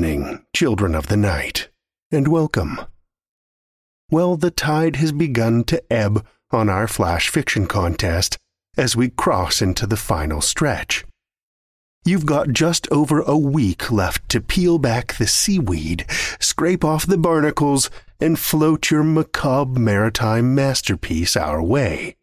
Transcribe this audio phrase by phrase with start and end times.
[0.00, 1.68] Evening, children of the night,
[2.10, 2.80] and welcome.
[4.10, 8.38] Well, the tide has begun to ebb on our flash fiction contest
[8.78, 11.04] as we cross into the final stretch.
[12.02, 16.06] You've got just over a week left to peel back the seaweed,
[16.40, 22.16] scrape off the barnacles, and float your macabre maritime masterpiece our way.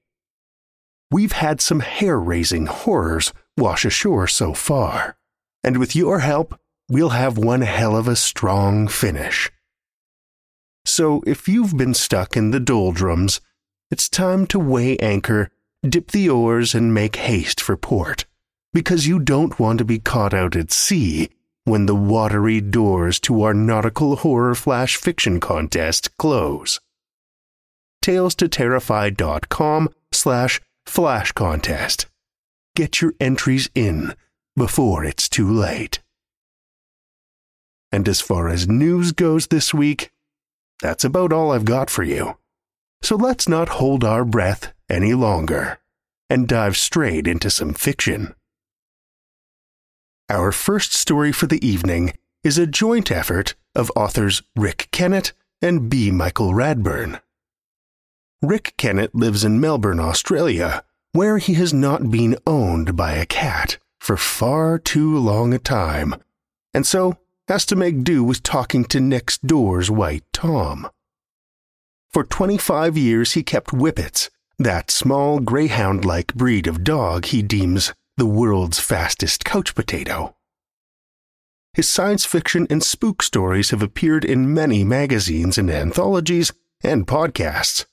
[1.11, 5.15] We've had some hair raising horrors wash ashore so far,
[5.63, 6.59] and with your help,
[6.89, 9.51] we'll have one hell of a strong finish.
[10.85, 13.41] So if you've been stuck in the doldrums,
[13.91, 15.49] it's time to weigh anchor,
[15.87, 18.25] dip the oars, and make haste for port,
[18.73, 21.29] because you don't want to be caught out at sea
[21.65, 26.79] when the watery doors to our nautical horror flash fiction contest close.
[28.01, 32.05] Tales to TalesToTerrify.com slash flash contest.
[32.75, 34.15] Get your entries in
[34.55, 35.99] before it's too late.
[37.91, 40.11] And as far as news goes this week,
[40.81, 42.37] that's about all I've got for you.
[43.01, 45.79] So let's not hold our breath any longer
[46.29, 48.35] and dive straight into some fiction.
[50.29, 55.31] Our first story for the evening is a joint effort of authors Rick Kennett
[55.61, 56.11] and B.
[56.11, 57.21] Michael Radburn.
[58.41, 60.83] Rick Kennett lives in Melbourne, Australia,
[61.13, 66.15] where he has not been owned by a cat for far too long a time,
[66.73, 70.89] and so has to make do with talking to next door's white Tom.
[72.11, 77.93] For 25 years, he kept Whippets, that small greyhound like breed of dog he deems
[78.17, 80.35] the world's fastest couch potato.
[81.73, 87.85] His science fiction and spook stories have appeared in many magazines and anthologies and podcasts,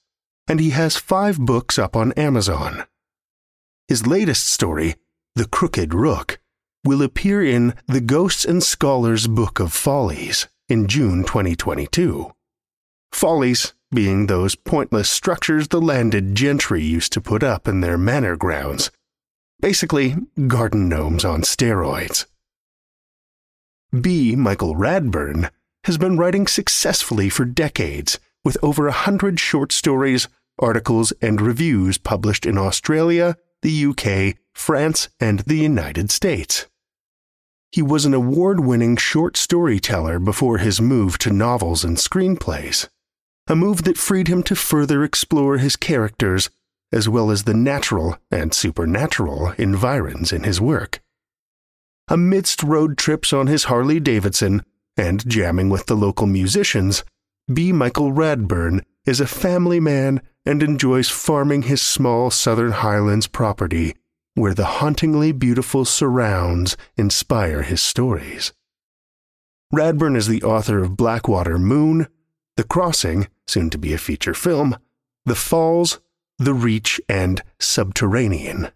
[0.48, 2.84] and he has five books up on Amazon.
[3.86, 4.94] His latest story,
[5.34, 6.40] The Crooked Rook,
[6.84, 12.32] will appear in the Ghosts and Scholars Book of Follies in June 2022.
[13.12, 18.36] Follies being those pointless structures the landed gentry used to put up in their manor
[18.36, 18.90] grounds.
[19.60, 20.16] Basically,
[20.46, 22.26] garden gnomes on steroids.
[23.98, 24.34] B.
[24.34, 25.50] Michael Radburn
[25.84, 30.28] has been writing successfully for decades, with over a hundred short stories,
[30.58, 36.66] articles, and reviews published in Australia, the UK, France, and the United States.
[37.74, 42.88] He was an award winning short storyteller before his move to novels and screenplays,
[43.48, 46.50] a move that freed him to further explore his characters
[46.92, 51.00] as well as the natural and supernatural environs in his work.
[52.06, 54.62] Amidst road trips on his Harley Davidson
[54.96, 57.02] and jamming with the local musicians,
[57.52, 57.72] B.
[57.72, 63.96] Michael Radburn is a family man and enjoys farming his small southern highlands property
[64.34, 68.52] where the hauntingly beautiful surrounds inspire his stories.
[69.72, 72.08] Radburn is the author of Blackwater Moon,
[72.56, 74.76] The Crossing, soon to be a feature film,
[75.24, 76.00] The Falls,
[76.38, 78.70] The Reach, and Subterranean.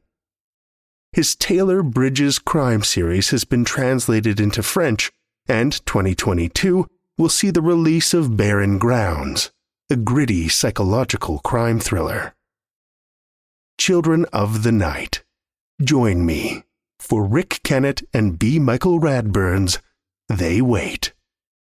[1.13, 5.11] His Taylor Bridges crime series has been translated into French,
[5.49, 9.51] and 2022 will see the release of Barren Grounds,
[9.91, 12.35] a gritty psychological crime thriller.
[13.79, 15.23] Children of the Night.
[15.81, 16.65] Join me
[16.99, 18.59] for Rick Kennett and B.
[18.59, 19.79] Michael Radburn's
[20.29, 21.13] They Wait.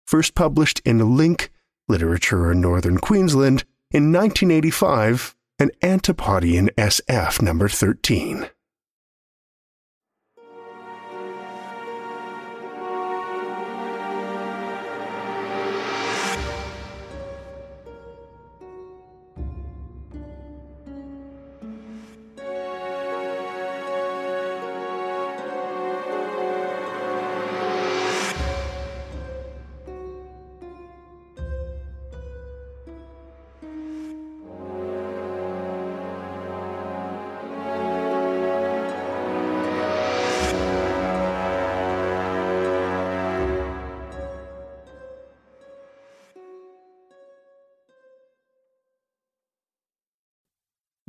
[0.07, 1.49] First published in LiNQ,
[1.89, 8.47] Literature in Northern Queensland in 1985 and Antipodean SF number 13.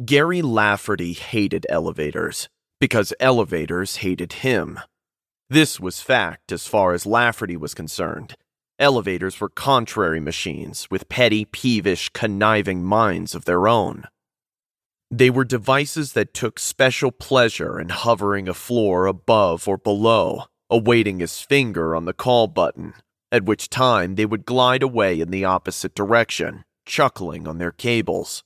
[0.06, 2.48] Gary Lafferty hated elevators
[2.80, 4.78] because elevators hated him.
[5.50, 8.36] This was fact as far as Lafferty was concerned.
[8.78, 14.04] Elevators were contrary machines with petty, peevish, conniving minds of their own.
[15.10, 21.18] They were devices that took special pleasure in hovering a floor above or below, awaiting
[21.18, 22.94] his finger on the call button,
[23.32, 28.44] at which time they would glide away in the opposite direction, chuckling on their cables.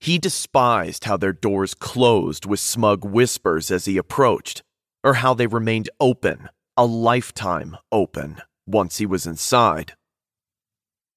[0.00, 4.62] He despised how their doors closed with smug whispers as he approached,
[5.04, 9.92] or how they remained open, a lifetime open, once he was inside.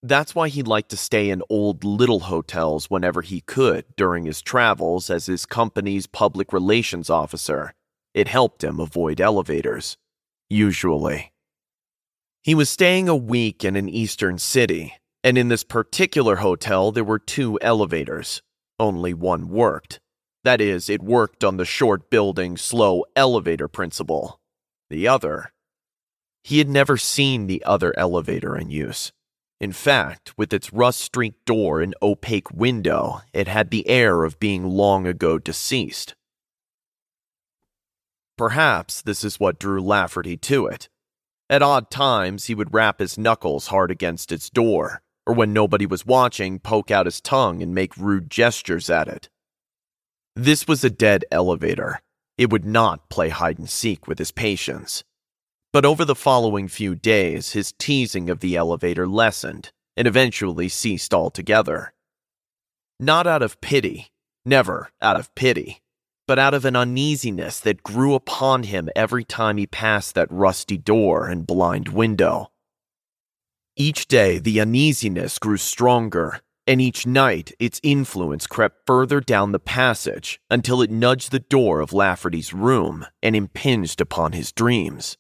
[0.02, 4.42] That's why he liked to stay in old little hotels whenever he could during his
[4.42, 7.74] travels as his company's public relations officer.
[8.14, 9.96] It helped him avoid elevators,
[10.50, 11.32] usually.
[12.42, 17.06] He was staying a week in an eastern city, and in this particular hotel there
[17.06, 18.42] were two elevators
[18.84, 20.02] only one worked.
[20.44, 24.42] That is, it worked on the short building, slow elevator principle.
[24.90, 25.54] The other.
[26.44, 29.14] He had never seen the other elevator in use.
[29.62, 34.40] In fact, with its rust streaked door and opaque window, it had the air of
[34.40, 36.16] being long ago deceased.
[38.38, 40.90] Perhaps this is what drew Lafferty to it.
[41.50, 45.86] At odd times, he would rap his knuckles hard against its door, or when nobody
[45.86, 49.30] was watching, poke out his tongue and make rude gestures at it.
[50.36, 52.02] This was a dead elevator.
[52.38, 55.04] It would not play hide and seek with his patience.
[55.72, 61.14] But over the following few days, his teasing of the elevator lessened and eventually ceased
[61.14, 61.94] altogether.
[63.00, 64.12] Not out of pity,
[64.46, 65.82] never out of pity,
[66.28, 70.78] but out of an uneasiness that grew upon him every time he passed that rusty
[70.78, 72.52] door and blind window.
[73.76, 79.60] Each day, the uneasiness grew stronger, and each night, its influence crept further down the
[79.60, 85.18] passage until it nudged the door of Lafferty's room and impinged upon his dreams.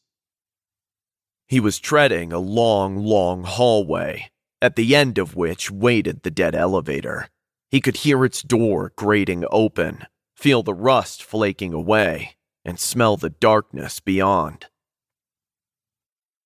[1.47, 4.29] He was treading a long, long hallway,
[4.61, 7.29] at the end of which waited the dead elevator.
[7.69, 10.05] He could hear its door grating open,
[10.35, 14.67] feel the rust flaking away, and smell the darkness beyond.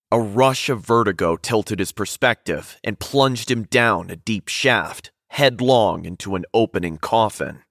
[0.09, 6.05] A rush of vertigo tilted his perspective and plunged him down a deep shaft, headlong
[6.05, 7.63] into an opening coffin.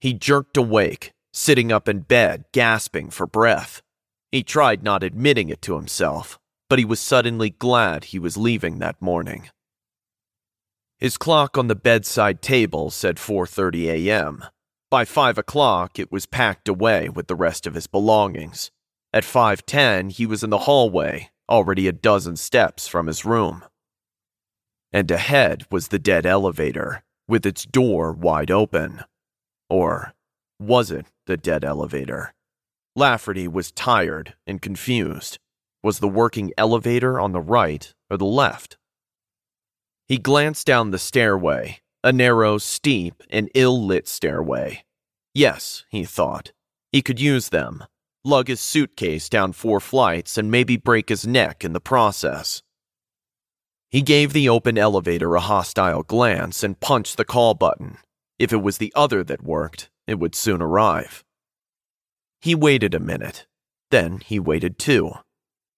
[0.00, 3.82] He jerked awake, sitting up in bed, gasping for breath.
[4.32, 6.38] He tried not admitting it to himself,
[6.70, 9.50] but he was suddenly glad he was leaving that morning.
[10.98, 14.44] His clock on the bedside table said 4:30 a.m.
[14.90, 18.70] By 5 o'clock, it was packed away with the rest of his belongings,
[19.14, 23.64] at 5:10, he was in the hallway, already a dozen steps from his room.
[24.92, 29.04] And ahead was the dead elevator, with its door wide open.
[29.70, 30.14] Or
[30.58, 32.34] was it the dead elevator?
[32.96, 35.38] Lafferty was tired and confused.
[35.80, 38.78] Was the working elevator on the right or the left?
[40.08, 44.84] He glanced down the stairway, a narrow, steep, and ill lit stairway.
[45.32, 46.50] Yes, he thought,
[46.90, 47.84] he could use them
[48.24, 52.62] lug his suitcase down four flights, and maybe break his neck in the process.
[53.90, 57.98] He gave the open elevator a hostile glance and punched the call button.
[58.38, 61.22] If it was the other that worked, it would soon arrive.
[62.40, 63.46] He waited a minute.
[63.92, 65.12] Then he waited too.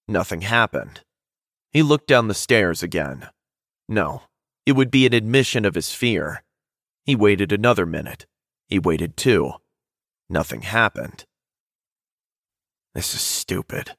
[0.07, 1.01] Nothing happened.
[1.71, 3.29] He looked down the stairs again.
[3.87, 4.23] No,
[4.65, 6.43] it would be an admission of his fear.
[7.05, 8.25] He waited another minute.
[8.67, 9.51] He waited too.
[10.27, 11.25] Nothing happened.
[12.93, 13.95] This is stupid,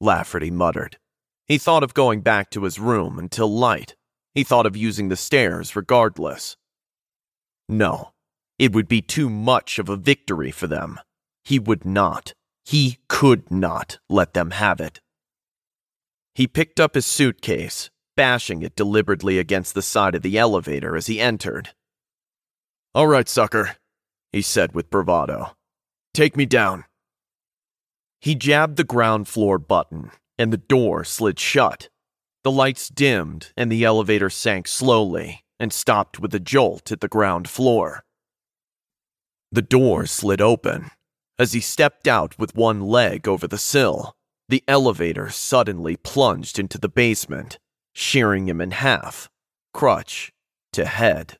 [0.00, 0.98] Lafferty muttered.
[1.46, 3.96] He thought of going back to his room until light.
[4.34, 6.56] He thought of using the stairs regardless.
[7.68, 8.12] No,
[8.58, 11.00] it would be too much of a victory for them.
[11.44, 15.00] He would not, he could not let them have it.
[16.34, 21.06] He picked up his suitcase, bashing it deliberately against the side of the elevator as
[21.06, 21.70] he entered.
[22.94, 23.76] All right, sucker,
[24.32, 25.56] he said with bravado.
[26.14, 26.84] Take me down.
[28.20, 31.88] He jabbed the ground floor button, and the door slid shut.
[32.44, 37.08] The lights dimmed, and the elevator sank slowly and stopped with a jolt at the
[37.08, 38.04] ground floor.
[39.52, 40.90] The door slid open.
[41.38, 44.14] As he stepped out with one leg over the sill,
[44.48, 47.58] the elevator suddenly plunged into the basement,
[47.94, 49.30] shearing him in half,
[49.72, 50.32] crutch
[50.72, 51.38] to head.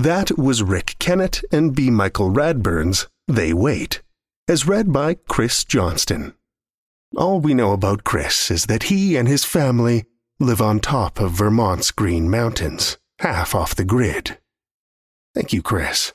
[0.00, 1.90] That was Rick Kennett and B.
[1.90, 4.00] Michael Radburn's They Wait,
[4.48, 6.32] as read by Chris Johnston.
[7.16, 10.04] All we know about Chris is that he and his family
[10.38, 14.38] live on top of Vermont's Green Mountains, half off the grid.
[15.34, 16.14] Thank you, Chris.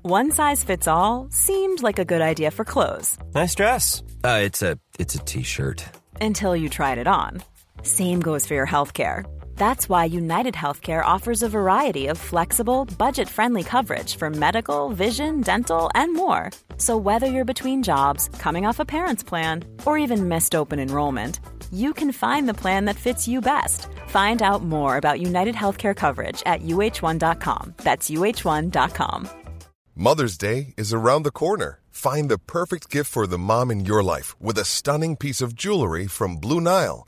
[0.00, 4.02] One size fits all seemed like a good idea for clothes Nice dress.
[4.24, 5.84] Uh, it's a it's a t-shirt.
[6.20, 7.42] until you tried it on.
[7.82, 9.24] Same goes for your healthcare.
[9.58, 15.40] That's why United Healthcare offers a variety of flexible, budget friendly coverage for medical, vision,
[15.40, 16.50] dental, and more.
[16.76, 21.40] So, whether you're between jobs, coming off a parent's plan, or even missed open enrollment,
[21.72, 23.88] you can find the plan that fits you best.
[24.06, 27.74] Find out more about United Healthcare coverage at uh1.com.
[27.78, 29.28] That's uh1.com.
[29.96, 31.80] Mother's Day is around the corner.
[31.90, 35.56] Find the perfect gift for the mom in your life with a stunning piece of
[35.56, 37.07] jewelry from Blue Nile.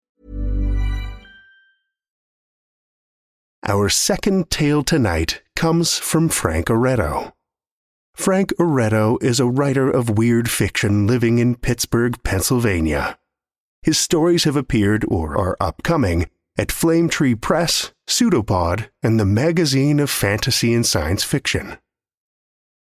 [3.67, 7.33] Our second tale tonight comes from Frank Oreto.
[8.15, 13.19] Frank Oreto is a writer of weird fiction living in Pittsburgh, Pennsylvania.
[13.83, 16.27] His stories have appeared or are upcoming
[16.57, 21.77] at Flame Tree Press, Pseudopod, and the Magazine of Fantasy and Science Fiction.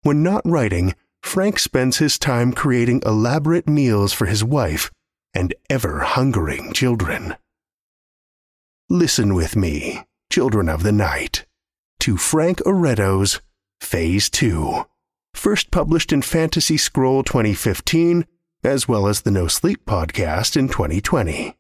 [0.03, 4.91] When not writing, Frank spends his time creating elaborate meals for his wife
[5.33, 7.37] and ever hungering children.
[8.91, 10.03] Listen with me,
[10.39, 11.45] children of the night,
[11.99, 13.41] to Frank Oreto's
[13.81, 14.85] Phase 2,
[15.35, 18.25] first published in Fantasy Scroll 2015,
[18.63, 21.57] as well as the No Sleep podcast in 2020.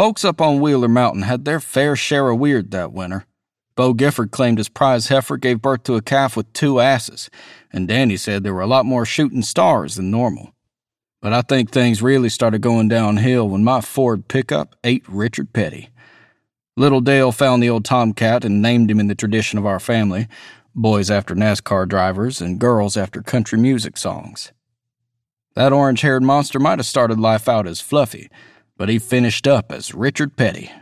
[0.00, 3.26] Folks up on Wheeler Mountain had their fair share of weird that winter.
[3.76, 7.28] Bo Gifford claimed his prize heifer gave birth to a calf with two asses,
[7.70, 10.54] and Danny said there were a lot more shooting stars than normal.
[11.20, 15.90] But I think things really started going downhill when my Ford pickup ate Richard Petty.
[16.78, 20.28] Little Dale found the old tomcat and named him in the tradition of our family
[20.74, 24.50] boys after NASCAR drivers and girls after country music songs.
[25.56, 28.30] That orange haired monster might have started life out as Fluffy,
[28.80, 30.72] but he finished up as Richard Petty,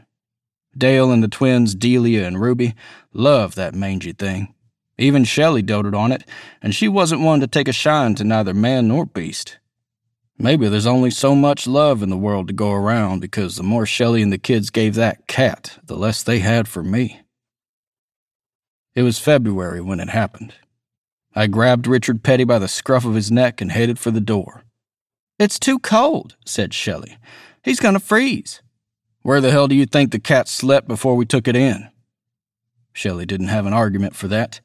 [0.77, 2.77] Dale and the twins, Delia and Ruby,
[3.13, 4.55] loved that mangy thing.
[4.97, 6.23] Even Shelley doted on it,
[6.63, 9.59] and she wasn't one to take a shine to neither man nor beast.
[10.39, 13.85] Maybe there's only so much love in the world to go around because the more
[13.85, 17.23] Shelley and the kids gave that cat, the less they had for me.
[18.95, 20.55] It was February when it happened.
[21.35, 24.63] I grabbed Richard Petty by the scruff of his neck and headed for the door.
[25.37, 27.17] It's too cold, said Shelley.
[27.63, 28.63] He's going to freeze.
[29.23, 31.89] Where the hell do you think the cat slept before we took it in?
[32.93, 34.61] Shelley didn't have an argument for that.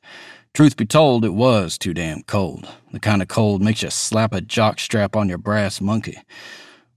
[0.53, 2.67] Truth be told, it was too damn cold.
[2.91, 6.19] The kind of cold makes you slap a jockstrap on your brass monkey.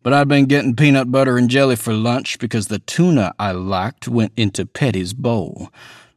[0.03, 4.07] But I'd been getting peanut butter and jelly for lunch because the tuna I liked
[4.07, 5.71] went into Petty's bowl.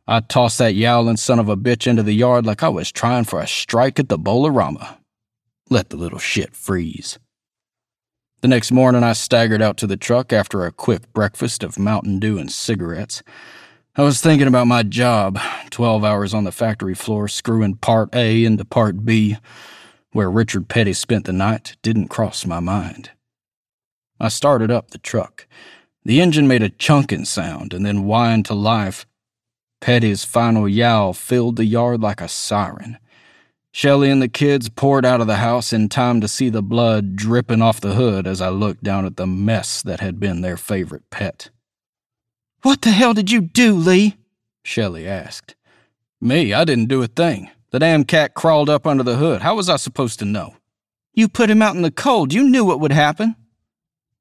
[0.08, 3.24] I tossed that yowling son of a bitch into the yard like I was trying
[3.24, 5.00] for a strike at the Bowl-O-Rama.
[5.70, 7.20] Let the little shit freeze.
[8.42, 12.20] The next morning, I staggered out to the truck after a quick breakfast of Mountain
[12.20, 13.22] Dew and cigarettes.
[13.98, 15.38] I was thinking about my job
[15.72, 19.36] 12 hours on the factory floor, screwing part A into part B.
[20.14, 23.12] Where Richard Petty spent the night didn't cross my mind.
[24.22, 25.46] I started up the truck.
[26.06, 29.06] The engine made a chunking sound and then whined to life.
[29.82, 33.00] Petty's final yowl filled the yard like a siren.
[33.72, 37.16] Shelley and the kids poured out of the house in time to see the blood
[37.16, 40.58] dripping off the hood as I looked down at the mess that had been their
[40.58, 41.50] favorite pet.
[42.62, 44.18] What the hell did you do, Lee?
[44.64, 45.56] Shelly asked.
[46.20, 47.50] Me, I didn't do a thing.
[47.72, 49.42] The damn cat crawled up under the hood.
[49.42, 50.56] How was I supposed to know?
[51.14, 52.34] You put him out in the cold.
[52.34, 53.36] You knew what would happen.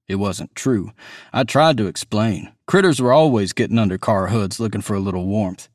[0.07, 0.93] It wasn't true.
[1.33, 2.53] I tried to explain.
[2.67, 5.69] Critters were always getting under car hoods looking for a little warmth.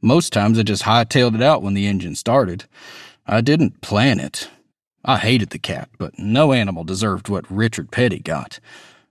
[0.00, 2.64] Most times I just hightailed it out when the engine started.
[3.30, 4.48] I didn't plan it.
[5.04, 8.58] I hated the cat, but no animal deserved what Richard Petty got.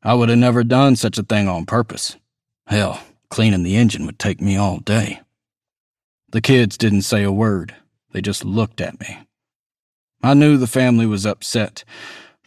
[0.02, 2.18] I would have never done such a thing on purpose.
[2.66, 3.00] Hell,
[3.30, 5.22] cleaning the engine would take me all day.
[6.32, 7.76] The kids didn't say a word.
[8.12, 9.20] They just looked at me.
[10.24, 11.84] I knew the family was upset,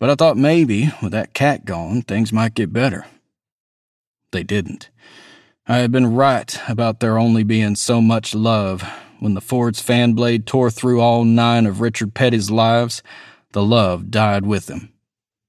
[0.00, 3.06] but I thought maybe, with that cat gone, things might get better.
[4.32, 4.90] They didn't.
[5.68, 8.82] I had been right about there only being so much love
[9.20, 13.02] when the Ford's fan blade tore through all nine of Richard Petty's lives,
[13.52, 14.92] the love died with him.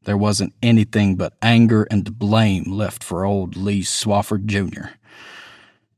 [0.03, 4.95] There wasn't anything but anger and blame left for old Lee Swafford Jr.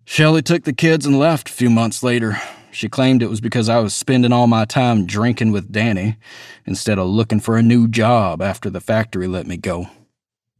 [0.05, 2.39] Shelley took the kids and left a few months later.
[2.71, 6.17] She claimed it was because I was spending all my time drinking with Danny
[6.65, 9.87] instead of looking for a new job after the factory let me go.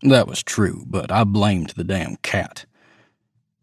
[0.01, 2.65] That was true, but I blamed the damn cat.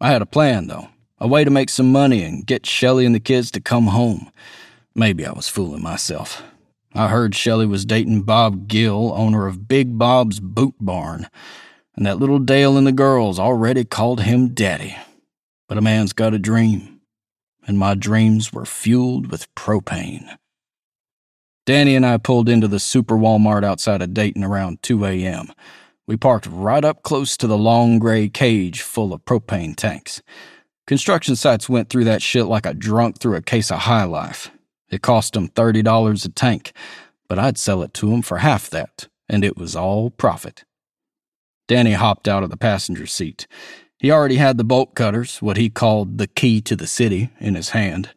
[0.01, 0.90] I had a plan, though
[1.21, 4.31] a way to make some money and get Shelley and the kids to come home.
[4.95, 6.43] Maybe I was fooling myself.
[6.95, 11.29] I heard Shelley was dating Bob Gill, owner of Big Bob's Boot Barn,
[11.95, 14.97] and that little Dale and the girls already called him Daddy.
[15.69, 17.01] But a man's got a dream,
[17.67, 20.37] and my dreams were fueled with propane.
[21.67, 25.53] Danny and I pulled into the Super Walmart outside of Dayton around 2 a.m.
[26.07, 30.23] We parked right up close to the long gray cage full of propane tanks.
[30.91, 34.51] Construction sites went through that shit like a drunk through a case of High Life.
[34.89, 36.73] It cost them $30 a tank,
[37.29, 40.65] but I'd sell it to them for half that, and it was all profit.
[41.69, 43.47] Danny hopped out of the passenger seat.
[44.01, 47.55] He already had the bolt cutters, what he called the key to the city, in
[47.55, 48.11] his hand.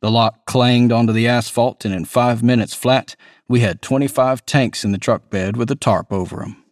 [0.00, 3.14] The lock clanged onto the asphalt, and in five minutes flat,
[3.46, 6.64] we had 25 tanks in the truck bed with a tarp over them.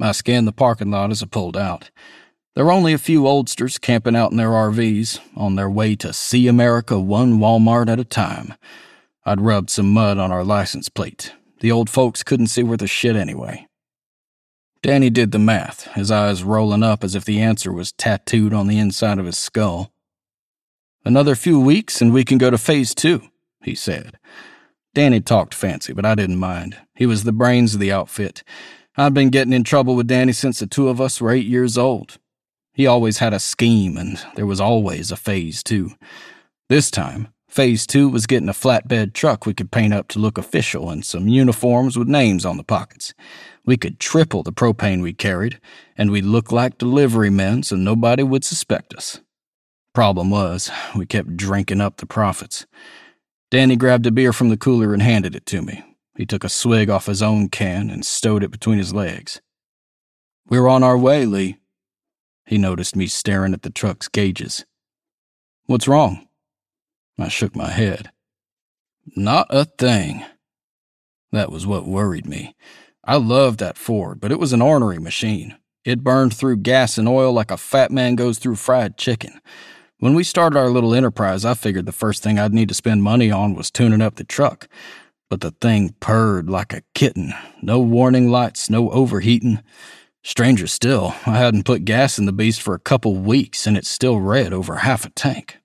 [0.00, 1.90] I scanned the parking lot as I pulled out.
[2.54, 6.12] There were only a few oldsters camping out in their RVs, on their way to
[6.12, 8.54] see America one Walmart at a time.
[9.24, 11.32] I'd rubbed some mud on our license plate.
[11.60, 13.66] The old folks couldn't see worth a shit anyway.
[14.82, 18.66] Danny did the math, his eyes rolling up as if the answer was tattooed on
[18.66, 19.92] the inside of his skull.
[21.04, 23.22] Another few weeks and we can go to phase two,
[23.62, 24.18] he said.
[24.92, 26.76] Danny talked fancy, but I didn't mind.
[26.94, 28.42] He was the brains of the outfit.
[28.96, 31.78] I'd been getting in trouble with Danny since the two of us were eight years
[31.78, 32.18] old.
[32.72, 35.92] He always had a scheme, and there was always a phase two.
[36.68, 40.38] This time, phase two was getting a flatbed truck we could paint up to look
[40.38, 43.12] official and some uniforms with names on the pockets.
[43.66, 45.60] We could triple the propane we carried,
[45.98, 49.20] and we'd look like delivery men so nobody would suspect us.
[49.94, 52.66] Problem was, we kept drinking up the profits.
[53.50, 55.84] Danny grabbed a beer from the cooler and handed it to me.
[56.16, 59.42] He took a swig off his own can and stowed it between his legs.
[60.48, 61.58] We're on our way, Lee.
[62.46, 64.64] He noticed me staring at the truck's gauges.
[65.66, 66.28] What's wrong?
[67.18, 68.10] I shook my head.
[69.16, 70.24] Not a thing.
[71.30, 72.54] That was what worried me.
[73.04, 75.56] I loved that Ford, but it was an ornery machine.
[75.84, 79.40] It burned through gas and oil like a fat man goes through fried chicken.
[79.98, 83.02] When we started our little enterprise, I figured the first thing I'd need to spend
[83.02, 84.68] money on was tuning up the truck.
[85.28, 87.32] But the thing purred like a kitten.
[87.62, 89.62] No warning lights, no overheating.
[90.24, 93.84] Stranger still, I hadn't put gas in the beast for a couple weeks and it
[93.84, 95.58] still read over half a tank.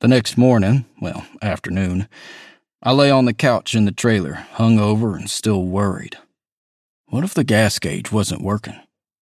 [0.00, 2.08] The next morning, well, afternoon,
[2.82, 6.16] I lay on the couch in the trailer, hung over and still worried.
[7.06, 8.78] What if the gas gauge wasn't working?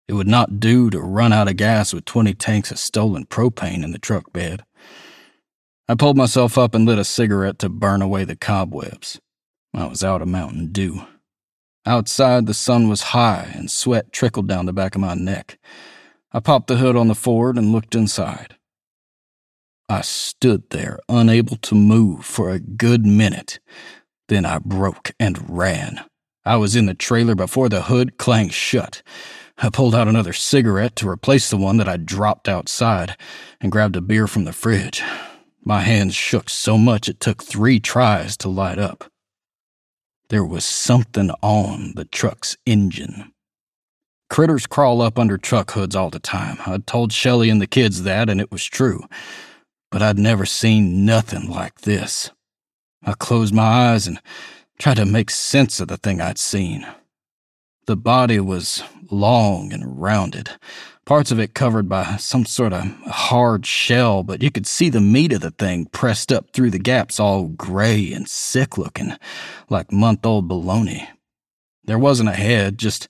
[0.07, 3.83] It would not do to run out of gas with 20 tanks of stolen propane
[3.83, 4.63] in the truck bed.
[5.87, 9.19] I pulled myself up and lit a cigarette to burn away the cobwebs.
[9.73, 11.05] I was out of Mountain Dew.
[11.85, 15.59] Outside, the sun was high and sweat trickled down the back of my neck.
[16.31, 18.55] I popped the hood on the Ford and looked inside.
[19.87, 23.59] I stood there, unable to move for a good minute.
[24.29, 26.03] Then I broke and ran.
[26.43, 29.03] I was in the trailer before the hood clanged shut.
[29.59, 33.15] I pulled out another cigarette to replace the one that I'd dropped outside
[33.61, 35.03] and grabbed a beer from the fridge.
[35.63, 39.11] My hands shook so much it took three tries to light up.
[40.29, 43.31] There was something on the truck's engine.
[44.29, 46.57] Critters crawl up under truck hoods all the time.
[46.65, 49.07] I'd told Shelley and the kids that, and it was true
[49.95, 52.29] but I'd never seen nothing like this.
[53.05, 54.19] I closed my eyes and
[54.77, 56.85] tried to make sense of the thing I'd seen.
[57.87, 60.49] The body was long and rounded,
[61.05, 64.99] parts of it covered by some sort of hard shell, but you could see the
[64.99, 69.13] meat of the thing pressed up through the gaps, all gray and sick looking,
[69.69, 71.09] like month old bologna.
[71.83, 73.07] There wasn't a head, just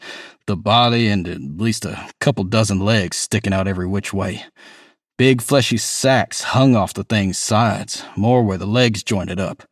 [0.48, 4.44] the body and at least a couple dozen legs sticking out every which way.
[5.18, 9.64] Big fleshy sacks hung off the thing's sides, more where the legs jointed up.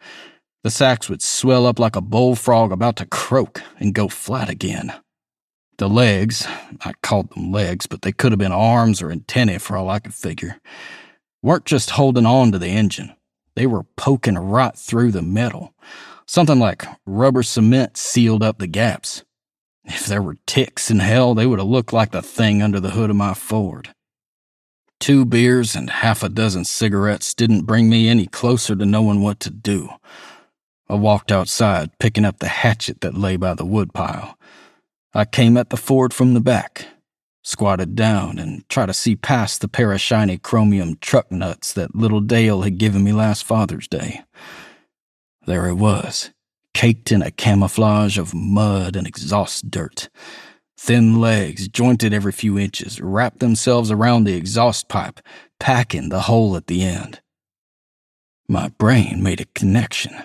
[0.63, 4.93] The sacks would swell up like a bullfrog about to croak and go flat again.
[5.83, 6.47] The legs,
[6.85, 9.99] I called them legs, but they could have been arms or antennae for all I
[9.99, 10.61] could figure,
[11.41, 13.13] weren't just holding on to the engine.
[13.57, 15.73] They were poking right through the metal.
[16.25, 19.25] Something like rubber cement sealed up the gaps.
[19.83, 22.91] If there were ticks in hell, they would have looked like the thing under the
[22.91, 23.93] hood of my Ford.
[25.01, 29.41] Two beers and half a dozen cigarettes didn't bring me any closer to knowing what
[29.41, 29.89] to do.
[30.87, 34.37] I walked outside, picking up the hatchet that lay by the woodpile.
[35.13, 36.87] I came at the Ford from the back,
[37.43, 41.95] squatted down, and tried to see past the pair of shiny chromium truck nuts that
[41.95, 44.21] little Dale had given me last Father's Day.
[45.45, 46.31] There it was,
[46.73, 50.09] caked in a camouflage of mud and exhaust dirt.
[50.79, 55.19] Thin legs, jointed every few inches, wrapped themselves around the exhaust pipe,
[55.59, 57.21] packing the hole at the end.
[58.49, 60.15] My brain made a connection.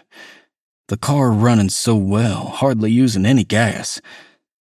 [0.88, 4.00] The car running so well, hardly using any gas.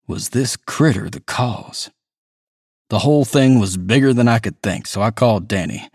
[0.08, 1.90] Was this critter the cause?
[2.88, 5.86] The whole thing was bigger than I could think, so I called Danny.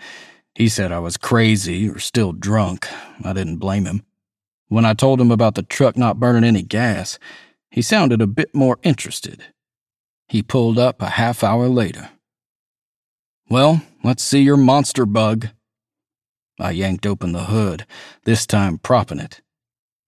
[0.53, 2.87] He said I was crazy or still drunk.
[3.23, 4.05] I didn't blame him.
[4.67, 7.17] When I told him about the truck not burning any gas,
[7.71, 9.45] he sounded a bit more interested.
[10.27, 12.11] He pulled up a half hour later.
[13.49, 15.47] Well, let's see your monster bug.
[16.59, 17.87] I yanked open the hood,
[18.25, 19.41] this time propping it.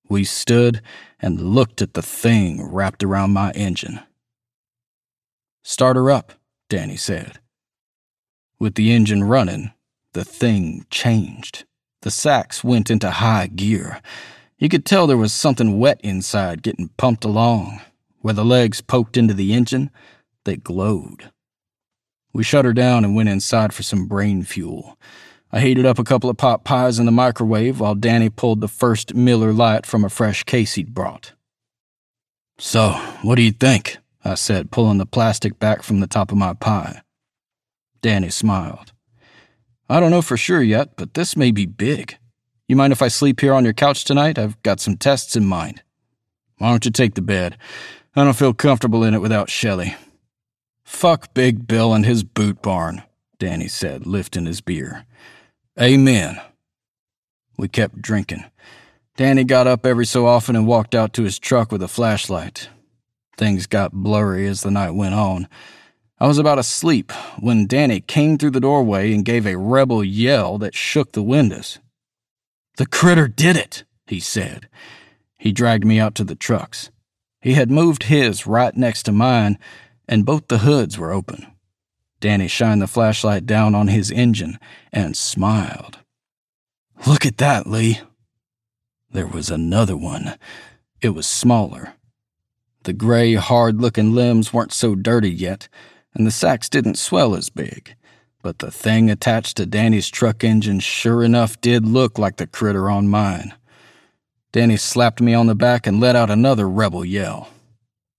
[0.07, 0.83] We stood
[1.25, 3.99] and looked at the thing wrapped around my engine.
[5.63, 6.33] Start her up,
[6.69, 7.39] Danny said.
[8.59, 9.71] With the engine running,
[10.13, 11.65] the thing changed.
[12.03, 14.03] The sacks went into high gear.
[14.59, 17.81] You could tell there was something wet inside getting pumped along.
[18.19, 19.89] Where the legs poked into the engine,
[20.43, 21.31] they glowed.
[22.33, 24.99] We shut her down and went inside for some brain fuel.
[25.55, 28.67] I heated up a couple of pot pies in the microwave while Danny pulled the
[28.67, 31.31] first Miller Lite from a fresh case he'd brought.
[32.57, 32.89] So,
[33.21, 33.99] what do you think?
[34.21, 37.03] I said, pulling the plastic back from the top of my pie.
[38.01, 38.91] Danny smiled.
[39.87, 42.17] I don't know for sure yet, but this may be big.
[42.67, 44.37] You mind if I sleep here on your couch tonight?
[44.37, 45.83] I've got some tests in mind.
[46.57, 47.57] Why don't you take the bed?
[48.13, 49.95] I don't feel comfortable in it without Shelley.
[50.83, 53.03] Fuck Big Bill and his boot barn,
[53.39, 55.05] Danny said, lifting his beer.
[55.79, 56.39] Amen.
[57.57, 58.45] We kept drinking.
[59.17, 62.69] Danny got up every so often and walked out to his truck with a flashlight.
[63.37, 65.49] Things got blurry as the night went on.
[66.17, 70.57] I was about asleep when Danny came through the doorway and gave a rebel yell
[70.59, 71.79] that shook the windows.
[72.77, 74.69] The critter did it, he said.
[75.37, 76.89] He dragged me out to the trucks.
[77.41, 79.59] He had moved his right next to mine,
[80.07, 81.47] and both the hoods were open.
[82.19, 84.57] Danny shined the flashlight down on his engine
[84.91, 85.99] and smiled.
[87.05, 87.99] Look at that, Lee.
[89.11, 90.37] There was another one.
[91.01, 91.93] It was smaller.
[92.83, 95.67] The gray, hard looking limbs weren't so dirty yet,
[96.13, 97.95] and the sacks didn't swell as big.
[98.41, 102.89] But the thing attached to Danny's truck engine sure enough did look like the critter
[102.89, 103.53] on mine.
[104.51, 107.49] Danny slapped me on the back and let out another rebel yell.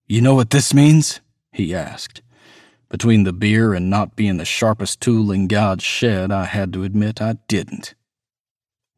[0.07, 1.21] You know what this means?
[1.53, 2.21] he asked.
[2.89, 6.85] Between the beer and not being the sharpest tool in God's shed, I had to
[6.85, 7.95] admit I didn't.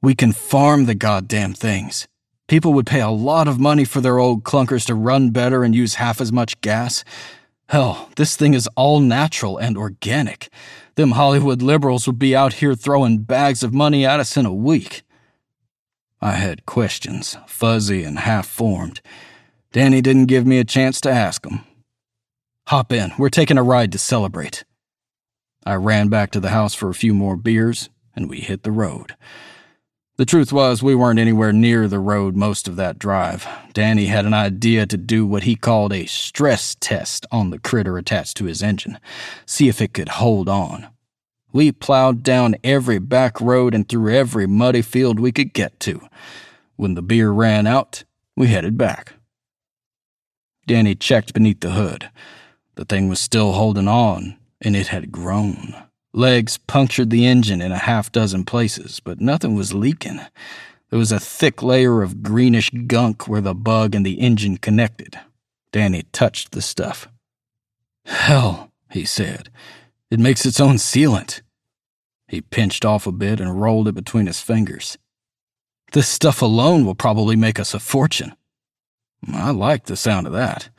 [0.03, 2.07] We can farm the goddamn things.
[2.49, 5.75] People would pay a lot of money for their old clunkers to run better and
[5.75, 7.05] use half as much gas.
[7.69, 10.49] Hell, this thing is all natural and organic.
[10.95, 14.55] Them Hollywood liberals would be out here throwing bags of money at us in a
[14.55, 15.03] week.
[16.21, 19.01] I had questions, fuzzy and half formed.
[19.73, 21.65] Danny didn't give me a chance to ask them.
[22.69, 24.65] Hop in, we're taking a ride to celebrate.
[25.65, 28.71] I ran back to the house for a few more beers, and we hit the
[28.71, 29.17] road.
[30.19, 33.49] The truth was, we weren't anywhere near the road most of that drive.
[33.73, 37.97] Danny had an idea to do what he called a stress test on the critter
[37.97, 38.99] attached to his engine,
[39.47, 40.89] see if it could hold on.
[41.55, 46.07] We plowed down every back road and through every muddy field we could get to.
[46.77, 48.05] When the beer ran out,
[48.37, 49.15] we headed back.
[50.67, 52.11] Danny checked beneath the hood.
[52.79, 55.75] The thing was still holding on, and it had grown.
[56.13, 60.21] Legs punctured the engine in a half dozen places, but nothing was leaking.
[60.89, 65.19] There was a thick layer of greenish gunk where the bug and the engine connected.
[65.73, 67.09] Danny touched the stuff.
[68.05, 69.51] Hell, he said.
[70.09, 71.43] It makes its own sealant.
[72.29, 74.97] He pinched off a bit and rolled it between his fingers.
[75.95, 78.37] This stuff alone will probably make us a fortune.
[79.35, 80.71] I liked the sound of that.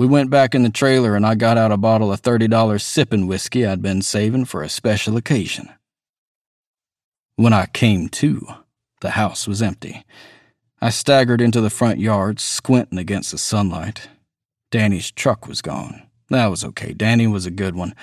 [0.00, 3.26] We went back in the trailer and I got out a bottle of $30 sipping
[3.26, 5.68] whiskey I'd been saving for a special occasion.
[7.36, 8.46] When I came to,
[9.02, 10.06] the house was empty.
[10.80, 14.08] I staggered into the front yard, squinting against the sunlight.
[14.70, 16.04] Danny's truck was gone.
[16.30, 16.94] That was okay.
[16.94, 17.94] Danny was a good one.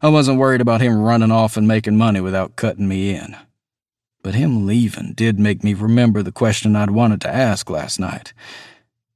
[0.00, 3.36] I wasn't worried about him running off and making money without cutting me in.
[4.22, 8.32] But him leaving did make me remember the question I'd wanted to ask last night.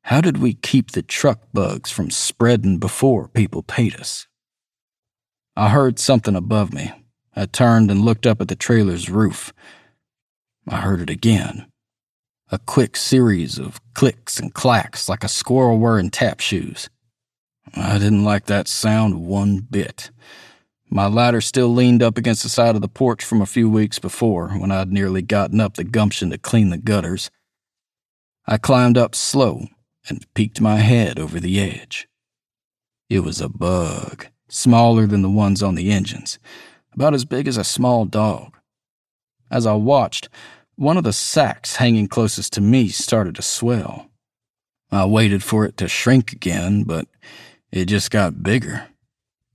[0.06, 4.28] How did we keep the truck bugs from spreading before people paid us?
[5.56, 6.92] I heard something above me.
[7.34, 9.52] I turned and looked up at the trailer's roof.
[10.68, 11.66] I heard it again.
[12.52, 16.88] A quick series of clicks and clacks like a squirrel wearing tap shoes.
[17.74, 20.12] I didn't like that sound one bit.
[20.88, 23.98] My ladder still leaned up against the side of the porch from a few weeks
[23.98, 27.28] before when I'd nearly gotten up the gumption to clean the gutters.
[28.46, 29.66] I climbed up slow
[30.08, 32.08] and peeked my head over the edge.
[33.08, 36.38] It was a bug, smaller than the ones on the engines,
[36.92, 38.56] about as big as a small dog.
[39.50, 40.28] As I watched,
[40.74, 44.10] one of the sacks hanging closest to me started to swell.
[44.90, 47.06] I waited for it to shrink again, but
[47.72, 48.88] it just got bigger.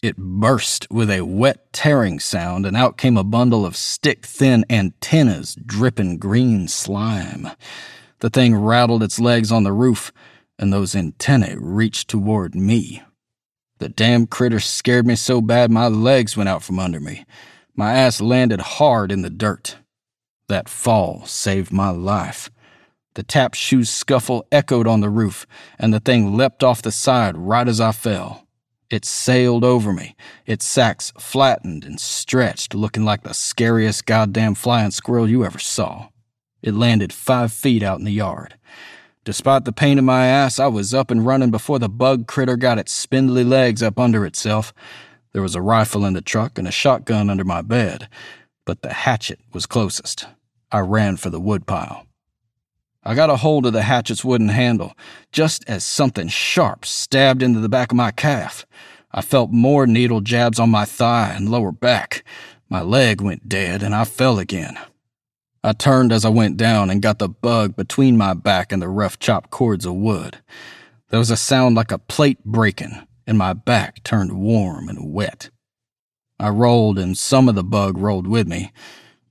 [0.02, 4.66] It burst with a wet tearing sound, and out came a bundle of stick thin
[4.70, 7.50] antennas dripping green slime.
[8.20, 10.12] The thing rattled its legs on the roof,
[10.62, 13.02] and those antennae reached toward me.
[13.80, 17.26] The damn critter scared me so bad my legs went out from under me.
[17.76, 19.78] My ass landed hard in the dirt.
[20.48, 22.52] That fall saved my life.
[23.16, 25.48] The tap shoes scuffle echoed on the roof,
[25.80, 28.48] and the thing leapt off the side right as I fell.
[28.92, 34.92] It sailed over me, its sacks flattened and stretched, looking like the scariest goddamn flying
[34.92, 36.10] squirrel you ever saw.
[36.62, 38.56] It landed five feet out in the yard.
[39.24, 42.58] Despite the pain in my ass, I was up and running before the bug critter
[42.58, 44.74] got its spindly legs up under itself.
[45.32, 48.10] There was a rifle in the truck and a shotgun under my bed,
[48.66, 50.26] but the hatchet was closest.
[50.72, 52.08] I ran for the woodpile.
[53.04, 54.98] I got a hold of the hatchet's wooden handle,
[55.32, 58.66] just as something sharp stabbed into the back of my calf.
[59.12, 62.24] I felt more needle jabs on my thigh and lower back.
[62.70, 64.80] My leg went dead, and I fell again.
[65.64, 68.90] I turned as I went down and got the bug between my back and the
[68.90, 70.40] rough chopped cords of wood.
[71.10, 75.52] There was a sound like a plate breaking, and my back turned warm and wet.
[76.40, 78.72] I rolled, and some of the bug rolled with me.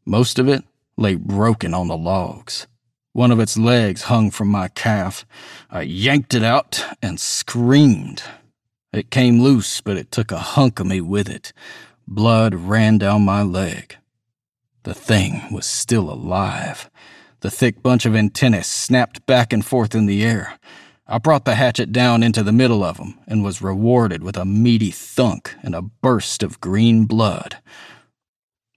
[0.06, 0.62] Most of it
[0.96, 2.68] lay broken on the logs.
[3.12, 5.26] One of its legs hung from my calf.
[5.68, 8.22] I yanked it out and screamed.
[8.92, 11.52] It came loose, but it took a hunk of me with it.
[12.06, 13.96] Blood ran down my leg.
[14.82, 16.90] The thing was still alive.
[17.40, 20.58] The thick bunch of antennae snapped back and forth in the air.
[21.06, 24.44] I brought the hatchet down into the middle of them and was rewarded with a
[24.44, 27.58] meaty thunk and a burst of green blood.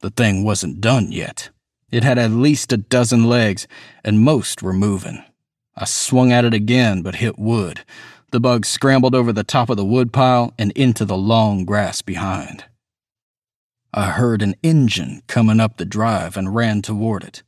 [0.02, 1.52] The thing wasn't done yet.
[1.89, 3.68] It had at least a dozen legs,
[4.04, 5.24] and most were moving.
[5.76, 7.86] I swung at it again, but hit wood.
[8.32, 12.66] The bug scrambled over the top of the woodpile and into the long grass behind.
[13.93, 17.43] I heard an engine coming up the drive and ran toward it.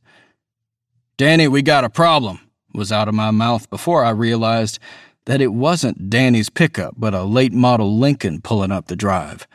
[1.16, 2.40] Danny, we got a problem,
[2.72, 4.78] was out of my mouth before I realized
[5.24, 9.48] that it wasn't Danny's pickup, but a late model Lincoln pulling up the drive.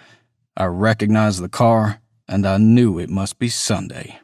[0.57, 4.19] I recognized the car, and I knew it must be Sunday.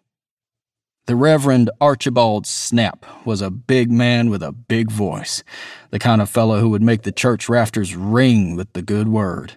[1.06, 5.42] The Reverend Archibald Snap was a big man with a big voice,
[5.90, 9.54] the kind of fellow who would make the church rafters ring with the good word.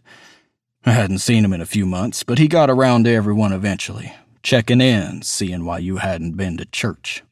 [0.84, 4.14] I hadn't seen him in a few months, but he got around to everyone eventually,
[4.42, 7.22] checking in, seeing why you hadn't been to church.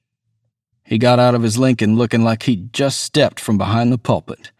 [0.84, 4.52] He got out of his Lincoln looking like he'd just stepped from behind the pulpit,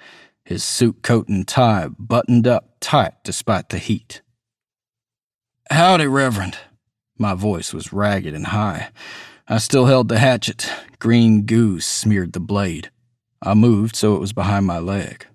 [0.45, 4.23] his suit coat and tie buttoned up tight despite the heat.
[5.71, 6.57] Howdy, Reverend.
[7.19, 8.91] My voice was ragged and high.
[9.47, 10.71] I still held the hatchet.
[10.99, 12.91] Green goo smeared the blade.
[13.43, 15.27] I moved so it was behind my leg.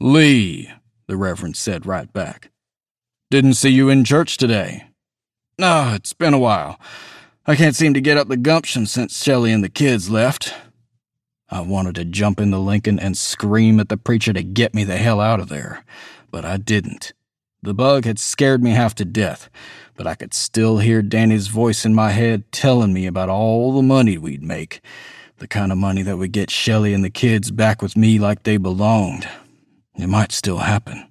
[0.00, 0.70] Lee,
[1.06, 2.50] the Reverend said right back.
[3.30, 4.88] Didn't see you in church today.
[5.58, 6.80] No, oh, it's been a while.
[7.46, 10.54] I can't seem to get up the gumption since Shelley and the kids left.
[11.48, 14.82] I wanted to jump in the Lincoln and scream at the preacher to get me
[14.82, 15.84] the hell out of there,
[16.30, 17.12] but I didn't.
[17.62, 19.48] The bug had scared me half to death,
[19.94, 23.82] but I could still hear Danny's voice in my head telling me about all the
[23.82, 24.80] money we'd make,
[25.38, 28.42] the kind of money that would get Shelley and the kids back with me like
[28.42, 29.28] they belonged.
[29.96, 31.08] It might still happen.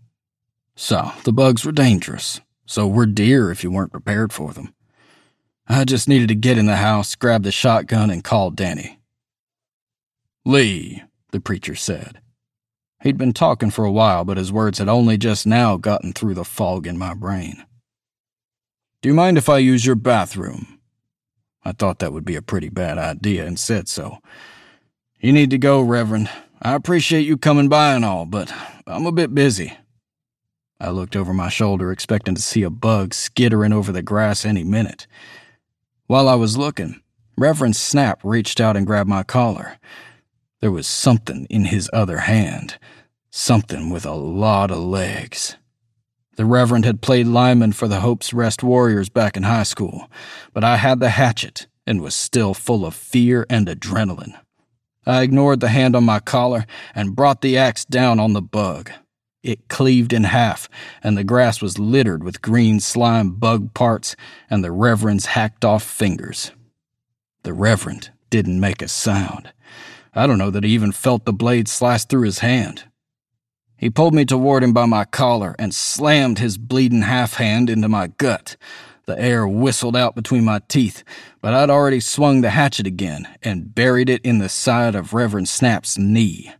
[0.76, 2.41] So, the bugs were dangerous.
[2.65, 4.74] So were deer if you weren't prepared for them.
[5.67, 9.00] I just needed to get in the house, grab the shotgun, and call Danny.
[10.46, 12.19] Lee, the preacher said.
[13.02, 16.34] He'd been talking for a while, but his words had only just now gotten through
[16.34, 17.65] the fog in my brain.
[19.02, 20.80] Do you mind if I use your bathroom?
[21.65, 24.19] I thought that would be a pretty bad idea and said so.
[25.19, 26.30] You need to go, Reverend.
[26.65, 28.49] I appreciate you coming by and all, but
[28.88, 29.73] I'm a bit busy.
[30.80, 34.63] I looked over my shoulder, expecting to see a bug skittering over the grass any
[34.63, 35.06] minute.
[36.08, 37.02] While I was looking,
[37.38, 39.78] Reverend Snap reached out and grabbed my collar.
[40.62, 42.78] There was something in his other hand,
[43.30, 45.58] something with a lot of legs.
[46.38, 50.10] The Reverend had played lineman for the Hope's Rest Warriors back in high school,
[50.54, 54.39] but I had the hatchet and was still full of fear and adrenaline.
[55.06, 58.92] I ignored the hand on my collar and brought the axe down on the bug.
[59.44, 60.70] It cleaved in half,
[61.04, 64.16] and the grass was littered with green slime bug parts
[64.50, 66.52] and the Reverend's hacked off fingers.
[67.44, 69.52] The Reverend didn't make a sound.
[70.16, 72.86] I don't know that he even felt the blade slice through his hand.
[73.76, 77.89] He pulled me toward him by my collar and slammed his bleeding half hand into
[77.89, 78.56] my gut.
[79.06, 81.04] The air whistled out between my teeth,
[81.42, 85.50] but I'd already swung the hatchet again and buried it in the side of Reverend
[85.50, 86.54] Snap's knee.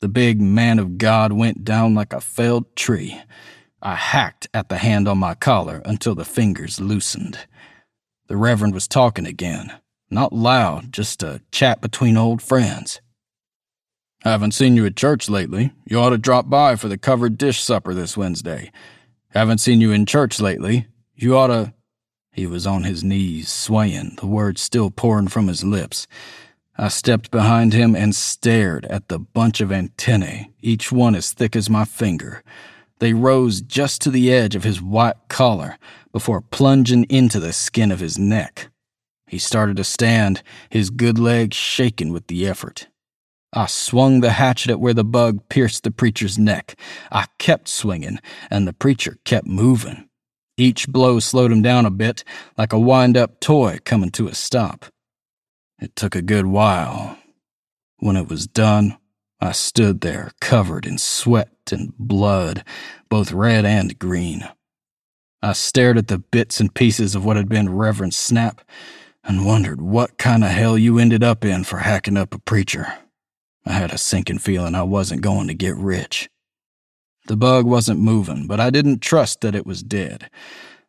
[0.00, 3.20] The big man of God went down like a felled tree.
[3.82, 7.38] I hacked at the hand on my collar until the fingers loosened.
[8.28, 9.72] The Reverend was talking again,
[10.10, 13.00] not loud, just a chat between old friends.
[14.22, 15.72] Haven't seen you at church lately.
[15.84, 18.70] You ought to drop by for the covered dish supper this Wednesday.
[19.30, 20.86] Haven't seen you in church lately.
[21.14, 21.74] You ought to.
[22.32, 26.06] He was on his knees, swaying, the words still pouring from his lips.
[26.78, 31.54] I stepped behind him and stared at the bunch of antennae, each one as thick
[31.54, 32.42] as my finger.
[33.00, 35.76] They rose just to the edge of his white collar
[36.10, 38.70] before plunging into the skin of his neck.
[39.26, 42.88] He started to stand, his good leg shaking with the effort.
[43.52, 46.78] I swung the hatchet at where the bug pierced the preacher's neck.
[47.10, 48.18] I kept swinging,
[48.50, 50.08] and the preacher kept moving.
[50.56, 52.24] Each blow slowed him down a bit,
[52.58, 54.86] like a wind up toy coming to a stop.
[55.80, 57.18] It took a good while.
[57.98, 58.98] When it was done,
[59.40, 62.64] I stood there covered in sweat and blood,
[63.08, 64.48] both red and green.
[65.42, 68.60] I stared at the bits and pieces of what had been Reverend Snap
[69.24, 72.92] and wondered what kind of hell you ended up in for hacking up a preacher.
[73.64, 76.28] I had a sinking feeling I wasn't going to get rich.
[77.26, 80.28] The bug wasn't moving, but I didn't trust that it was dead.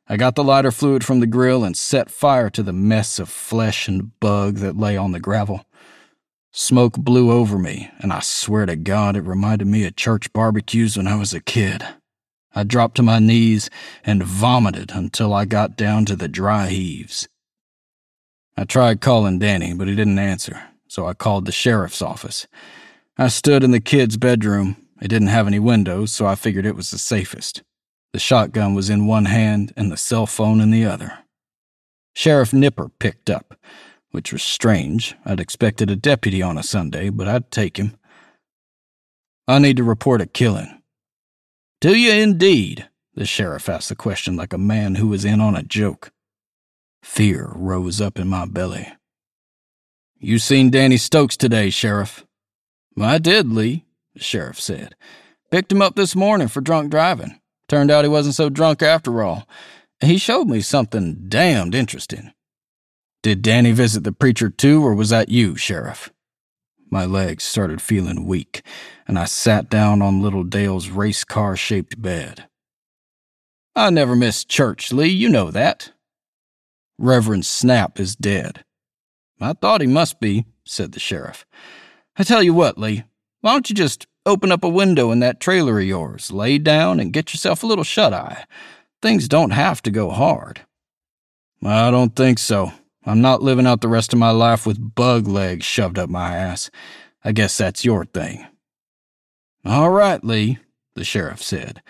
[0.07, 3.29] I got the lighter fluid from the grill and set fire to the mess of
[3.29, 5.65] flesh and bug that lay on the gravel.
[6.51, 10.97] Smoke blew over me, and I swear to God it reminded me of church barbecues
[10.97, 11.83] when I was a kid.
[12.53, 13.69] I dropped to my knees
[14.03, 17.27] and vomited until I got down to the dry heaves.
[18.55, 22.45] I tried calling Danny, but he didn't answer, so I called the sheriff's office.
[23.17, 24.77] I stood in the kid's bedroom.
[25.03, 27.61] It didn't have any windows, so I figured it was the safest.
[28.13, 31.11] The shotgun was in one hand and the cell phone in the other.
[32.15, 33.59] Sheriff Nipper picked up,
[34.11, 35.13] which was strange.
[35.25, 37.97] I'd expected a deputy on a Sunday, but I'd take him.
[39.45, 40.81] I need to report a killing.
[41.81, 42.87] Do you indeed?
[43.13, 46.11] The sheriff asked the question like a man who was in on a joke.
[47.03, 48.87] Fear rose up in my belly.
[50.17, 52.25] You seen Danny Stokes today, Sheriff?
[52.97, 53.83] I did, Lee,
[54.13, 54.95] the sheriff said.
[55.51, 57.39] Picked him up this morning for drunk driving.
[57.67, 59.47] Turned out he wasn't so drunk after all.
[60.01, 62.33] He showed me something damned interesting.
[63.21, 66.11] Did Danny visit the preacher too, or was that you, Sheriff?
[66.89, 68.61] My legs started feeling weak,
[69.07, 72.47] and I sat down on little Dale's race car shaped bed.
[73.75, 75.93] I never missed church, Lee, you know that.
[76.99, 78.63] Reverend Snap is dead.
[79.41, 81.45] I thought he must be, said the sheriff.
[82.17, 83.05] I tell you what, Lee,
[83.43, 87.01] why don't you just open up a window in that trailer of yours, lay down,
[87.01, 88.45] and get yourself a little shut eye?
[89.01, 90.61] Things don't have to go hard.
[91.61, 92.71] I don't think so.
[93.05, 96.33] I'm not living out the rest of my life with bug legs shoved up my
[96.33, 96.71] ass.
[97.21, 98.47] I guess that's your thing.
[99.65, 100.59] All right, Lee,
[100.95, 101.81] the sheriff said.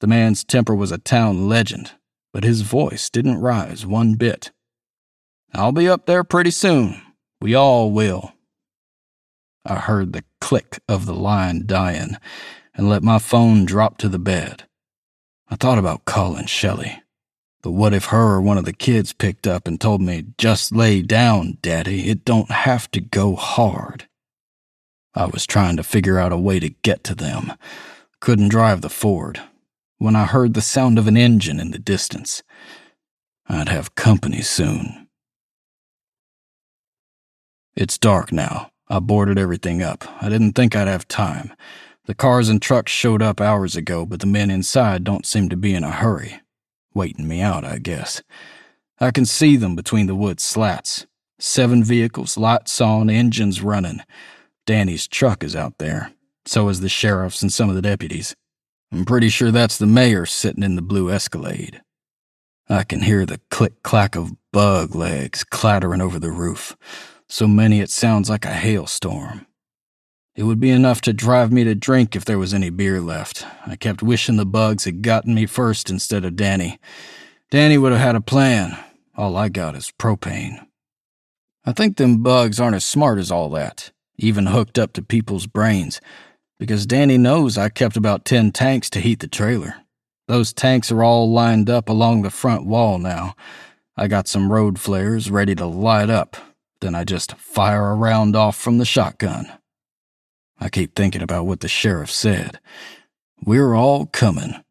[0.00, 1.92] The man's temper was a town legend,
[2.32, 4.50] but his voice didn't rise one bit.
[5.52, 7.02] I'll be up there pretty soon.
[7.42, 8.32] We all will.
[9.66, 12.16] I heard the click of the line dying
[12.74, 14.64] and let my phone drop to the bed.
[15.48, 17.02] I thought about calling Shelley.
[17.62, 20.72] But what if her or one of the kids picked up and told me, just
[20.72, 24.06] lay down, Daddy, it don't have to go hard?
[25.14, 27.54] I was trying to figure out a way to get to them.
[28.20, 29.40] Couldn't drive the Ford.
[29.98, 32.42] When I heard the sound of an engine in the distance,
[33.48, 35.08] I'd have company soon.
[37.74, 38.70] It's dark now.
[38.88, 40.04] I boarded everything up.
[40.22, 41.52] I didn't think I'd have time.
[42.06, 45.56] The cars and trucks showed up hours ago, but the men inside don't seem to
[45.56, 46.40] be in a hurry.
[46.94, 48.22] Waiting me out, I guess.
[49.00, 51.06] I can see them between the wood slats.
[51.40, 54.00] Seven vehicles, lights on, engines running.
[54.66, 56.12] Danny's truck is out there.
[56.46, 58.36] So is the sheriff's and some of the deputies.
[58.92, 61.82] I'm pretty sure that's the mayor sitting in the blue Escalade.
[62.68, 66.76] I can hear the click clack of bug legs clattering over the roof
[67.28, 69.46] so many it sounds like a hailstorm.
[70.36, 73.46] It would be enough to drive me to drink if there was any beer left.
[73.66, 76.78] I kept wishing the bugs had gotten me first instead of Danny.
[77.50, 78.76] Danny would have had a plan.
[79.16, 80.66] All I got is propane.
[81.64, 85.46] I think them bugs aren't as smart as all that, even hooked up to people's
[85.46, 86.00] brains,
[86.58, 89.76] because Danny knows I kept about ten tanks to heat the trailer.
[90.28, 93.34] Those tanks are all lined up along the front wall now.
[93.96, 96.36] I got some road flares ready to light up,
[96.80, 99.52] then I just fire a round off from the shotgun.
[100.58, 102.60] I keep thinking about what the sheriff said.
[103.44, 104.62] We're all coming.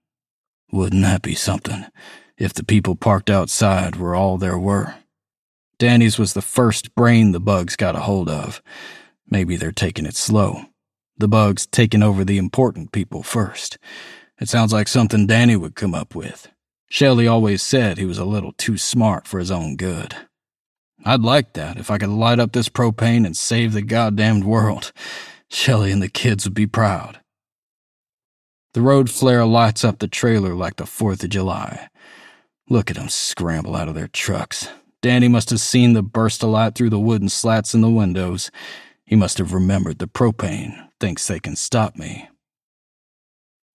[0.72, 1.86] Wouldn't that be something
[2.38, 4.96] if the people parked outside were all there were?
[5.78, 8.62] Danny's was the first brain the bugs got a hold of.
[9.30, 10.66] Maybe they're taking it slow.
[11.18, 13.78] The bugs taking over the important people first.
[14.40, 16.50] It sounds like something Danny would come up with.
[16.90, 20.16] Shelley always said he was a little too smart for his own good.
[21.04, 24.92] I'd like that if I could light up this propane and save the goddamned world.
[25.50, 27.20] Shelley and the kids would be proud.
[28.74, 31.90] The road flare lights up the trailer like the 4th of July.
[32.70, 34.68] Look at them scramble out of their trucks.
[35.02, 38.50] Danny must have seen the burst of light through the wooden slats in the windows.
[39.06, 42.28] He must have remembered the propane, thinks they can stop me.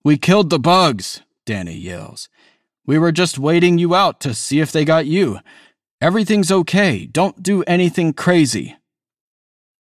[0.03, 2.27] We killed the bugs, Danny yells.
[2.85, 5.39] We were just waiting you out to see if they got you.
[6.01, 7.05] Everything's okay.
[7.05, 8.75] Don't do anything crazy.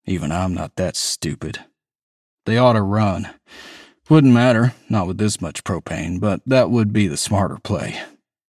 [0.06, 1.64] Even I'm not that stupid.
[2.46, 3.30] They ought to run.
[4.08, 8.00] Wouldn't matter, not with this much propane, but that would be the smarter play.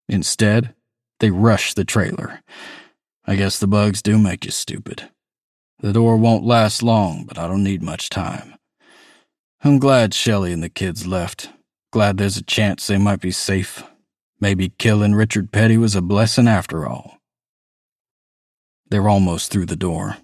[0.09, 0.73] Instead,
[1.21, 2.41] they rush the trailer.
[3.25, 5.09] I guess the bugs do make you stupid.
[5.79, 8.55] The door won't last long, but I don't need much time.
[9.63, 11.49] I'm glad Shelley and the kids left.
[11.91, 13.83] Glad there's a chance they might be safe.
[14.41, 17.14] Maybe killing Richard Petty was a blessing after all.
[18.89, 20.17] They're almost through the door.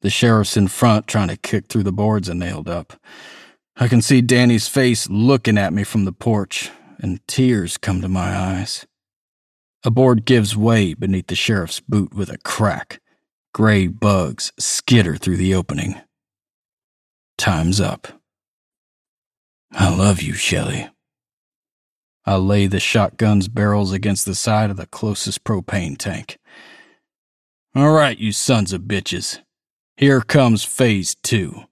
[0.00, 2.94] The sheriff's in front trying to kick through the boards I nailed up.
[3.76, 8.08] I can see Danny's face looking at me from the porch, and tears come to
[8.08, 8.86] my eyes.
[9.84, 13.00] A board gives way beneath the sheriff's boot with a crack.
[13.54, 16.00] Gray bugs skitter through the opening.
[17.36, 18.08] Time's up.
[19.72, 20.88] I love you, Shelley.
[22.24, 26.38] I lay the shotgun's barrels against the side of the closest propane tank.
[27.74, 29.38] All right, you sons of bitches.
[29.96, 31.64] Here comes phase two.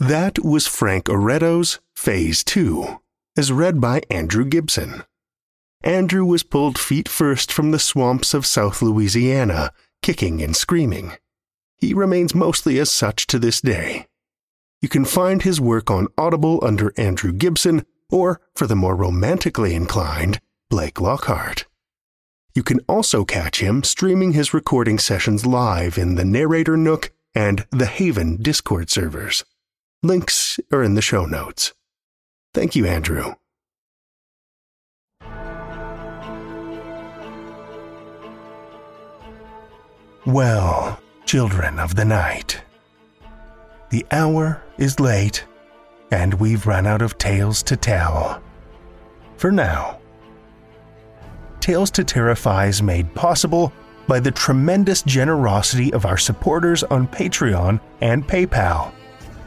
[0.00, 3.00] That was Frank Oreto's Phase 2,
[3.36, 5.02] as read by Andrew Gibson.
[5.82, 11.14] Andrew was pulled feet first from the swamps of South Louisiana, kicking and screaming.
[11.76, 14.06] He remains mostly as such to this day.
[14.80, 19.74] You can find his work on Audible under Andrew Gibson, or, for the more romantically
[19.74, 20.40] inclined,
[20.70, 21.66] Blake Lockhart.
[22.54, 27.66] You can also catch him streaming his recording sessions live in the Narrator Nook and
[27.72, 29.44] the Haven Discord servers.
[30.04, 31.74] Links are in the show notes.
[32.58, 33.34] Thank you, Andrew.
[40.26, 42.60] Well, children of the night,
[43.90, 45.44] the hour is late,
[46.10, 48.42] and we've run out of tales to tell.
[49.36, 50.00] For now.
[51.60, 53.72] Tales to Terrify is made possible
[54.08, 58.90] by the tremendous generosity of our supporters on Patreon and PayPal.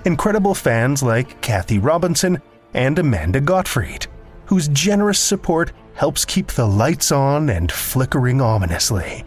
[0.05, 2.41] Incredible fans like Kathy Robinson
[2.73, 4.07] and Amanda Gottfried,
[4.45, 9.23] whose generous support helps keep the lights on and flickering ominously.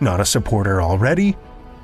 [0.00, 1.36] Not a supporter already?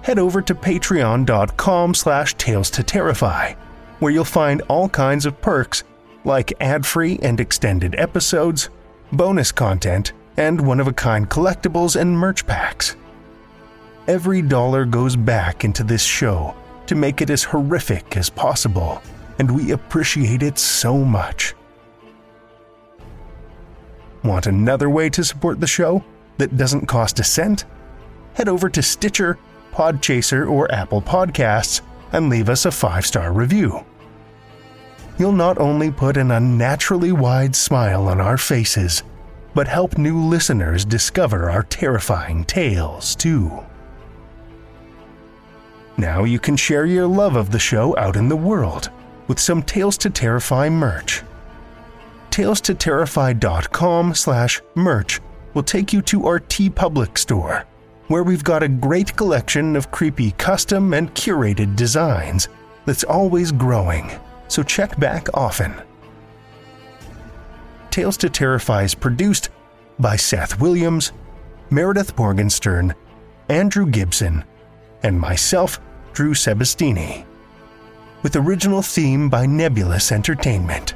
[0.02, 3.52] Head over to patreon.com slash tales to terrify,
[3.98, 5.84] where you'll find all kinds of perks
[6.24, 8.70] like ad-free and extended episodes,
[9.12, 12.96] bonus content, and one-of-a-kind collectibles and merch packs.
[14.06, 16.54] Every dollar goes back into this show
[16.86, 19.02] to make it as horrific as possible,
[19.38, 21.54] and we appreciate it so much.
[24.24, 26.04] Want another way to support the show
[26.38, 27.64] that doesn't cost a cent?
[28.34, 29.38] Head over to Stitcher,
[29.72, 31.80] Podchaser, or Apple Podcasts
[32.12, 33.84] and leave us a five star review.
[35.18, 39.02] You'll not only put an unnaturally wide smile on our faces,
[39.54, 43.64] but help new listeners discover our terrifying tales, too.
[45.96, 48.90] Now you can share your love of the show out in the world
[49.26, 51.22] with some Tales to Terrify merch.
[52.30, 55.20] TalesToTerrify.com slash merch
[55.54, 57.64] will take you to our TeePublic store,
[58.08, 62.48] where we've got a great collection of creepy custom and curated designs
[62.84, 64.10] that's always growing,
[64.48, 65.74] so check back often.
[67.90, 69.48] Tales to Terrify is produced
[69.98, 71.12] by Seth Williams,
[71.70, 72.94] Meredith Morgenstern,
[73.48, 74.44] Andrew Gibson,
[75.02, 75.80] and myself,
[76.12, 77.25] Drew Sebastini,
[78.22, 80.94] with original theme by Nebulus Entertainment.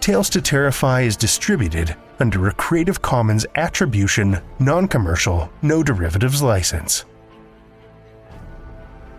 [0.00, 7.04] Tales to Terrify is distributed under a Creative Commons Attribution, Non Commercial, No Derivatives license.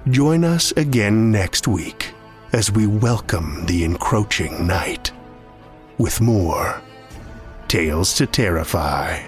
[0.10, 2.14] Join us again next week
[2.54, 5.12] as we welcome the encroaching night
[5.98, 6.82] with more
[7.68, 9.28] Tales to Terrify.